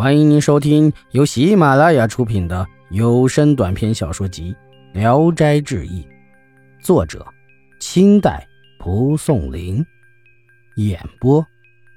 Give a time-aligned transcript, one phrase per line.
[0.00, 4.56] 欢迎您收听由喜马拉雅出品的有声短篇小说集
[4.98, 6.02] 《聊斋志异》，
[6.82, 7.22] 作者：
[7.80, 8.48] 清代
[8.78, 9.84] 蒲松龄，
[10.76, 11.46] 演播：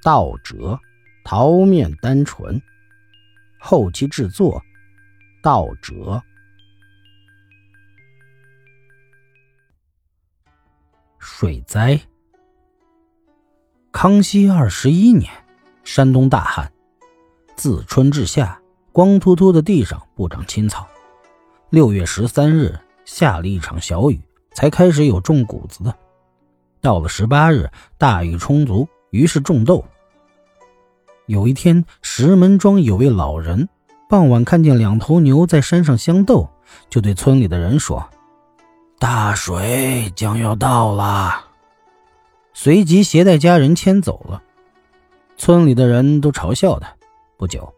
[0.02, 0.78] 道哲、
[1.24, 2.60] 桃面单纯，
[3.58, 4.62] 后期制作：
[5.42, 6.22] 道哲。
[11.18, 11.98] 水灾。
[13.90, 15.32] 康熙二十一年，
[15.84, 16.70] 山东大旱。
[17.56, 18.58] 自春至夏，
[18.92, 20.86] 光秃秃的地上不长青草。
[21.70, 24.20] 六月十三日下了一场小雨，
[24.52, 25.94] 才开始有种谷子的。
[26.80, 29.84] 到了十八日，大雨充足，于是种豆。
[31.26, 33.68] 有一天，石门庄有位老人，
[34.08, 36.48] 傍晚看见两头牛在山上相斗，
[36.90, 38.06] 就对村里的人说
[39.00, 41.46] ：“大水将要到了。”
[42.52, 44.42] 随即携带家人迁走了。
[45.36, 46.93] 村里的人都嘲笑他。
[47.36, 47.72] 不久，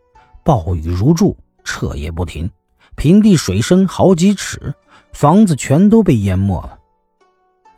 [0.45, 2.51] 暴雨如注，彻夜不停，
[2.95, 4.75] 平地水深好几尺，
[5.13, 6.79] 房子全都被淹没了。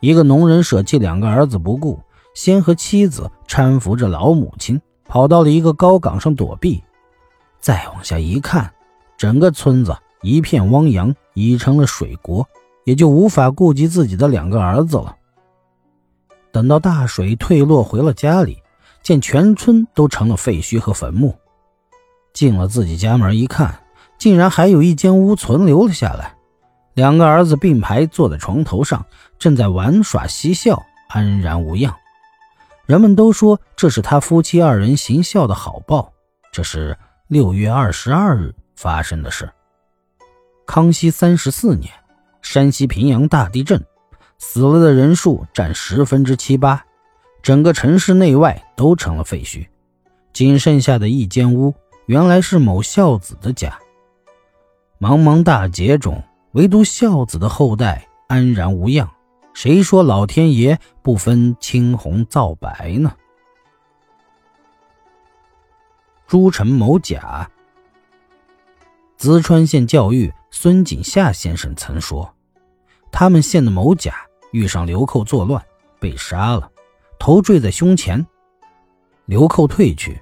[0.00, 2.00] 一个农人舍弃两个儿子不顾，
[2.34, 6.82] 先和妻子搀扶着老母亲跑到了一个高岗上躲避。
[7.60, 8.72] 再往下一看，
[9.16, 12.46] 整个村子一片汪洋，已成了水国，
[12.84, 15.16] 也就无法顾及自己的两个儿子了。
[16.52, 18.62] 等到大水退落，回了家里，
[19.02, 21.36] 见全村都成了废墟和坟墓。
[22.38, 23.80] 进了自己家门一看，
[24.16, 26.36] 竟然还有一间屋存留了下来。
[26.94, 29.04] 两个儿子并排坐在床头上，
[29.40, 31.92] 正在玩耍嬉笑，安然无恙。
[32.86, 36.12] 人们都说这是他夫妻二人行孝的好报。
[36.52, 39.50] 这是六月二十二日发生的事。
[40.64, 41.92] 康熙三十四年，
[42.40, 43.84] 山西平阳大地震，
[44.38, 46.84] 死了的人数占十分之七八，
[47.42, 49.66] 整个城市内外都成了废墟，
[50.32, 51.74] 仅剩下的一间屋。
[52.08, 53.78] 原来是某孝子的家。
[54.98, 59.06] 茫茫大劫中，唯独孝子的后代安然无恙。
[59.52, 63.14] 谁说老天爷不分青红皂白呢？
[66.26, 67.50] 朱臣某甲。
[69.18, 72.34] 淄川县教育孙景夏先生曾说，
[73.12, 74.14] 他们县的某甲
[74.52, 75.62] 遇上流寇作乱，
[76.00, 76.70] 被杀了，
[77.18, 78.26] 头坠在胸前。
[79.26, 80.18] 流寇退去。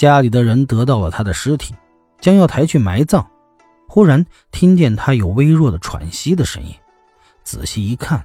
[0.00, 1.74] 家里的人得到了他的尸体，
[2.22, 3.26] 将要抬去埋葬，
[3.86, 6.74] 忽然听见他有微弱的喘息的声音。
[7.44, 8.24] 仔细一看，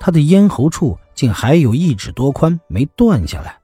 [0.00, 3.56] 他的咽喉处竟还有一指多宽没断下来。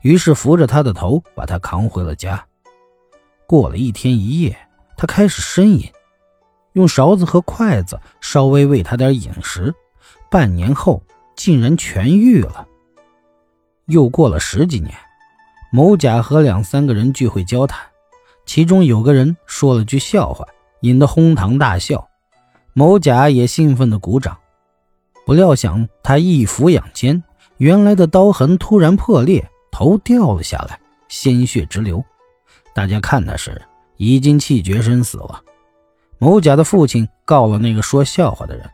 [0.00, 2.42] 于是扶着他的头，把他扛回了家。
[3.46, 4.56] 过了一天一夜，
[4.96, 5.92] 他开始呻吟，
[6.72, 9.74] 用勺子和筷子稍微喂他点饮食。
[10.30, 11.02] 半年后，
[11.36, 12.66] 竟然痊愈了。
[13.88, 14.94] 又过了十几年。
[15.70, 17.78] 某甲和两三个人聚会交谈，
[18.46, 20.46] 其中有个人说了句笑话，
[20.80, 22.08] 引得哄堂大笑。
[22.72, 24.36] 某甲也兴奋地鼓掌。
[25.26, 27.22] 不料想他一俯仰肩，
[27.58, 32.02] 原来的刀痕突然破裂，头掉了下来，鲜血直流。
[32.72, 33.60] 大家看他时，
[33.98, 35.42] 已经气绝身死了。
[36.18, 38.68] 某甲的父亲告了那个说笑话的人，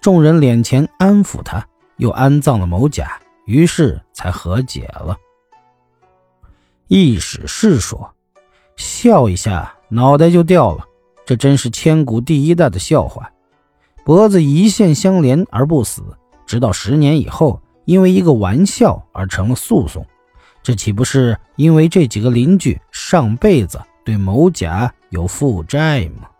[0.00, 1.66] 众人敛钱安抚他，
[1.96, 5.16] 又安葬了某甲，于是才和解了。
[6.88, 8.14] 一史是说，
[8.74, 10.86] 笑一下脑袋就掉了，
[11.26, 13.30] 这真是千古第一代的笑话。
[14.04, 16.02] 脖子一线相连而不死，
[16.46, 20.02] 直到十年以后，因为一个玩笑而成了诉讼，
[20.62, 26.30] 这岂不是因为这几个邻居上辈子对某甲有负债吗？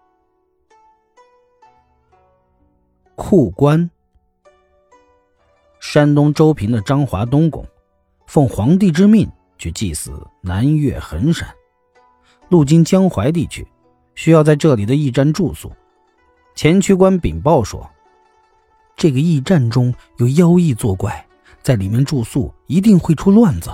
[3.17, 3.91] 库官，
[5.79, 7.67] 山东周平的张华东宫，
[8.27, 9.31] 奉皇帝之命。
[9.59, 11.49] 去祭祀南岳衡山，
[12.49, 13.67] 路经江淮地区，
[14.15, 15.71] 需要在这里的驿站住宿。
[16.55, 17.89] 前区官禀报说，
[18.97, 21.27] 这个驿站中有妖异作怪，
[21.63, 23.71] 在里面住宿一定会出乱子。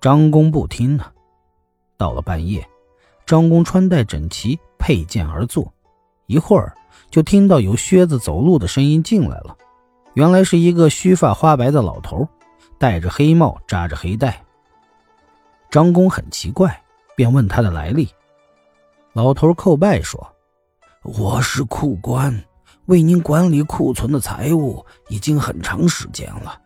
[0.00, 1.04] 张公不听呢。
[1.96, 2.66] 到了半夜，
[3.24, 5.72] 张公穿戴整齐，佩剑而坐，
[6.26, 6.74] 一会儿
[7.10, 9.56] 就听到有靴子走路的声音进来了。
[10.14, 12.26] 原来是一个须发花白的老头，
[12.76, 14.41] 戴着黑帽，扎着黑带。
[15.72, 16.82] 张公很奇怪，
[17.16, 18.06] 便问他的来历。
[19.14, 20.30] 老头叩拜说
[21.02, 22.44] ：“我是库官，
[22.84, 26.60] 为您管理库存的财物已经很长时间了。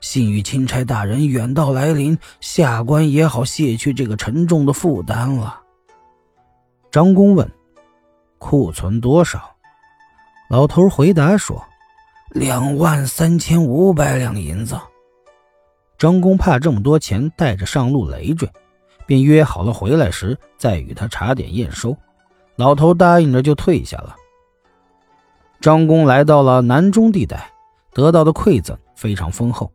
[0.00, 5.62] 幸遇钦差大人远道来临，下官也好卸去这个沉重的负担了。”
[6.90, 7.48] 张公问
[8.38, 9.54] ：“库存多少？”
[10.50, 11.64] 老头回答说
[12.34, 14.76] ：“两万三千五百两银子。”
[15.98, 18.48] 张公怕这么多钱带着上路累赘，
[19.04, 21.96] 便约好了回来时再与他查点验收。
[22.54, 24.14] 老头答应着就退下了。
[25.60, 27.50] 张公来到了南中地带，
[27.92, 29.70] 得到的馈赠非常丰厚。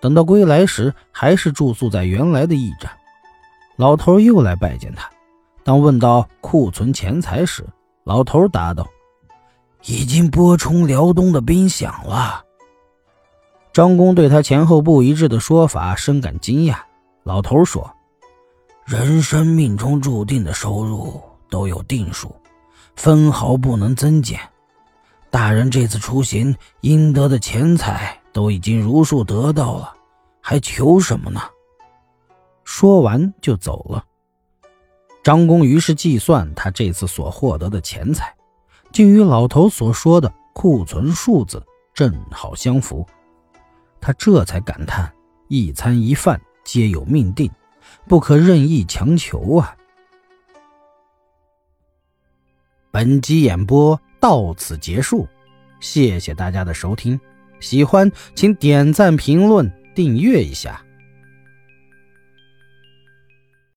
[0.00, 2.90] 等到归来时，还是住宿在原来的驿站。
[3.74, 5.10] 老头又来拜见他。
[5.64, 7.66] 当问到库存钱财时，
[8.04, 8.86] 老头答道
[9.86, 12.44] ：“已经拨充辽东的兵饷了。”
[13.76, 16.78] 张公对他前后不一致的说法深感惊讶。
[17.24, 17.94] 老头说
[18.86, 21.20] ：“人生命中注定的收入
[21.50, 22.34] 都有定数，
[22.94, 24.40] 分毫不能增减。
[25.28, 29.92] 大人这次出行应得的钱财都已经如数得到了，
[30.40, 31.42] 还求什么呢？”
[32.64, 34.02] 说完就走了。
[35.22, 38.34] 张公于是计算他这次所获得的钱财，
[38.90, 41.62] 竟与老头所说的库存数字
[41.92, 43.06] 正好相符。
[44.00, 45.12] 他这才感叹：
[45.48, 47.50] 一餐一饭皆有命定，
[48.06, 49.76] 不可任意强求啊！
[52.90, 55.26] 本集演播到此结束，
[55.80, 57.18] 谢谢大家的收听。
[57.58, 60.85] 喜欢请点赞、评论、订阅一下。